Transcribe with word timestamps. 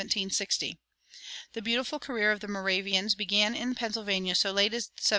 [121:1] 0.01 0.77
The 1.53 1.61
beautiful 1.61 1.99
career 1.99 2.31
of 2.31 2.39
the 2.39 2.47
Moravians 2.47 3.13
began 3.13 3.53
in 3.53 3.75
Pennsylvania 3.75 4.33
so 4.33 4.47
late 4.51 4.73
as 4.73 4.85
1734. 4.87 5.09